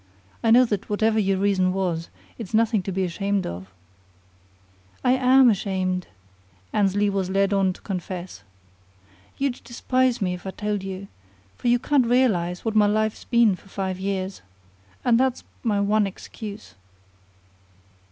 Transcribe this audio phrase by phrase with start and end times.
[0.43, 2.09] I know that whatever your reason was,
[2.39, 3.71] it's nothing to be ashamed of."
[5.03, 6.07] "I am ashamed,"
[6.73, 8.41] Annesley was led on to confess.
[9.37, 11.07] "You'd despise me if I told you,
[11.55, 14.41] for you can't realize what my life's been for five years.
[15.05, 16.73] And that's my one excuse."